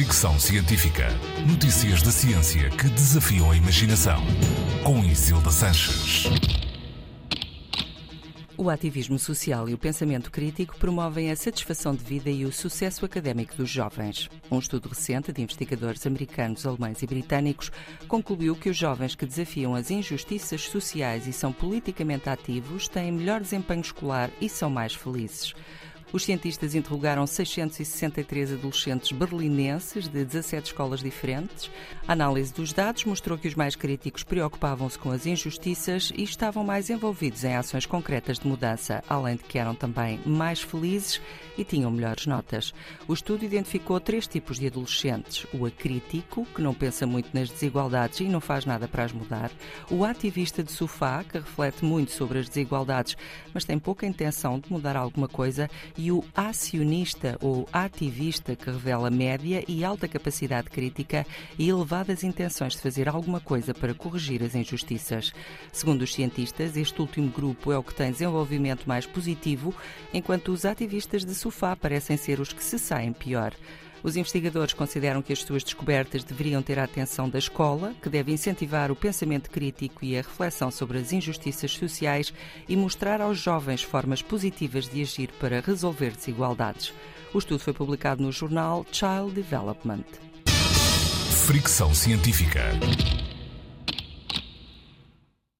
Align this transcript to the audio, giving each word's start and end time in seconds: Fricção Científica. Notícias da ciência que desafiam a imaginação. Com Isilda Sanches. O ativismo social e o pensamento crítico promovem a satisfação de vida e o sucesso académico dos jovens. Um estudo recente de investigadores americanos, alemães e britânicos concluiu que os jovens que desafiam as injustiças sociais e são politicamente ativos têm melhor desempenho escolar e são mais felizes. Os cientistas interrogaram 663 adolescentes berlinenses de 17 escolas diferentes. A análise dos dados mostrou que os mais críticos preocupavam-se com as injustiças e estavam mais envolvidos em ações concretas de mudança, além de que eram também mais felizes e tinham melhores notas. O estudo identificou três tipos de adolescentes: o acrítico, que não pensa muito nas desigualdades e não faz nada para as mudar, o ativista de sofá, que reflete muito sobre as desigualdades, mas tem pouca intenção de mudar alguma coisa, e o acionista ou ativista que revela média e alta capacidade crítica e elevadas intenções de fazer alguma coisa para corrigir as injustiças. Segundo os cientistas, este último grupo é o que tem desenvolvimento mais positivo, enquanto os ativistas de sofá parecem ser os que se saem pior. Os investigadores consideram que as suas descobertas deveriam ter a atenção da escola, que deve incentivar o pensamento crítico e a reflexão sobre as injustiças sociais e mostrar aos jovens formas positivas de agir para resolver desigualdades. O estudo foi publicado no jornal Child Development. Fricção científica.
Fricção 0.00 0.40
Científica. 0.40 1.08
Notícias 1.46 2.00
da 2.00 2.10
ciência 2.10 2.70
que 2.70 2.88
desafiam 2.88 3.50
a 3.50 3.56
imaginação. 3.56 4.18
Com 4.82 5.04
Isilda 5.04 5.50
Sanches. 5.50 6.24
O 8.56 8.70
ativismo 8.70 9.18
social 9.18 9.68
e 9.68 9.74
o 9.74 9.78
pensamento 9.78 10.30
crítico 10.30 10.74
promovem 10.78 11.30
a 11.30 11.36
satisfação 11.36 11.94
de 11.94 12.02
vida 12.02 12.30
e 12.30 12.46
o 12.46 12.52
sucesso 12.52 13.04
académico 13.04 13.54
dos 13.54 13.68
jovens. 13.68 14.30
Um 14.50 14.58
estudo 14.58 14.88
recente 14.88 15.32
de 15.34 15.42
investigadores 15.42 16.06
americanos, 16.06 16.64
alemães 16.64 17.02
e 17.02 17.06
britânicos 17.06 17.70
concluiu 18.08 18.56
que 18.56 18.70
os 18.70 18.76
jovens 18.78 19.14
que 19.14 19.26
desafiam 19.26 19.74
as 19.74 19.90
injustiças 19.90 20.62
sociais 20.62 21.26
e 21.26 21.32
são 21.32 21.52
politicamente 21.52 22.30
ativos 22.30 22.88
têm 22.88 23.12
melhor 23.12 23.42
desempenho 23.42 23.82
escolar 23.82 24.30
e 24.40 24.48
são 24.48 24.70
mais 24.70 24.94
felizes. 24.94 25.54
Os 26.12 26.24
cientistas 26.24 26.74
interrogaram 26.74 27.24
663 27.24 28.54
adolescentes 28.54 29.12
berlinenses 29.12 30.08
de 30.08 30.24
17 30.24 30.66
escolas 30.66 31.00
diferentes. 31.00 31.70
A 32.06 32.12
análise 32.12 32.52
dos 32.52 32.72
dados 32.72 33.04
mostrou 33.04 33.38
que 33.38 33.46
os 33.46 33.54
mais 33.54 33.76
críticos 33.76 34.24
preocupavam-se 34.24 34.98
com 34.98 35.12
as 35.12 35.24
injustiças 35.24 36.12
e 36.16 36.24
estavam 36.24 36.64
mais 36.64 36.90
envolvidos 36.90 37.44
em 37.44 37.54
ações 37.54 37.86
concretas 37.86 38.40
de 38.40 38.48
mudança, 38.48 39.04
além 39.08 39.36
de 39.36 39.44
que 39.44 39.56
eram 39.56 39.72
também 39.72 40.20
mais 40.26 40.60
felizes 40.60 41.20
e 41.56 41.64
tinham 41.64 41.90
melhores 41.90 42.26
notas. 42.26 42.74
O 43.06 43.12
estudo 43.12 43.44
identificou 43.44 44.00
três 44.00 44.26
tipos 44.26 44.58
de 44.58 44.66
adolescentes: 44.66 45.46
o 45.52 45.64
acrítico, 45.64 46.44
que 46.54 46.62
não 46.62 46.74
pensa 46.74 47.06
muito 47.06 47.30
nas 47.32 47.48
desigualdades 47.48 48.18
e 48.20 48.24
não 48.24 48.40
faz 48.40 48.64
nada 48.64 48.88
para 48.88 49.04
as 49.04 49.12
mudar, 49.12 49.50
o 49.90 50.04
ativista 50.04 50.64
de 50.64 50.72
sofá, 50.72 51.22
que 51.22 51.38
reflete 51.38 51.84
muito 51.84 52.10
sobre 52.10 52.40
as 52.40 52.48
desigualdades, 52.48 53.16
mas 53.54 53.64
tem 53.64 53.78
pouca 53.78 54.06
intenção 54.06 54.58
de 54.58 54.72
mudar 54.72 54.96
alguma 54.96 55.28
coisa, 55.28 55.70
e 56.00 56.10
o 56.10 56.24
acionista 56.34 57.36
ou 57.42 57.68
ativista 57.70 58.56
que 58.56 58.70
revela 58.70 59.10
média 59.10 59.62
e 59.68 59.84
alta 59.84 60.08
capacidade 60.08 60.70
crítica 60.70 61.26
e 61.58 61.68
elevadas 61.68 62.24
intenções 62.24 62.72
de 62.72 62.80
fazer 62.80 63.06
alguma 63.06 63.38
coisa 63.38 63.74
para 63.74 63.92
corrigir 63.92 64.42
as 64.42 64.54
injustiças. 64.54 65.30
Segundo 65.70 66.00
os 66.00 66.14
cientistas, 66.14 66.74
este 66.74 66.98
último 67.02 67.28
grupo 67.30 67.70
é 67.70 67.76
o 67.76 67.82
que 67.82 67.94
tem 67.94 68.12
desenvolvimento 68.12 68.86
mais 68.86 69.04
positivo, 69.04 69.74
enquanto 70.10 70.52
os 70.52 70.64
ativistas 70.64 71.22
de 71.22 71.34
sofá 71.34 71.76
parecem 71.76 72.16
ser 72.16 72.40
os 72.40 72.50
que 72.50 72.64
se 72.64 72.78
saem 72.78 73.12
pior. 73.12 73.52
Os 74.02 74.16
investigadores 74.16 74.72
consideram 74.72 75.22
que 75.22 75.32
as 75.32 75.40
suas 75.40 75.62
descobertas 75.62 76.24
deveriam 76.24 76.62
ter 76.62 76.78
a 76.78 76.84
atenção 76.84 77.28
da 77.28 77.38
escola, 77.38 77.94
que 78.02 78.08
deve 78.08 78.32
incentivar 78.32 78.90
o 78.90 78.96
pensamento 78.96 79.50
crítico 79.50 80.04
e 80.04 80.16
a 80.16 80.22
reflexão 80.22 80.70
sobre 80.70 80.98
as 80.98 81.12
injustiças 81.12 81.72
sociais 81.72 82.32
e 82.68 82.76
mostrar 82.76 83.20
aos 83.20 83.38
jovens 83.38 83.82
formas 83.82 84.22
positivas 84.22 84.88
de 84.88 85.02
agir 85.02 85.30
para 85.38 85.60
resolver 85.60 86.12
desigualdades. 86.12 86.92
O 87.32 87.38
estudo 87.38 87.60
foi 87.60 87.72
publicado 87.72 88.22
no 88.22 88.32
jornal 88.32 88.84
Child 88.90 89.32
Development. 89.32 90.04
Fricção 91.46 91.94
científica. 91.94 92.70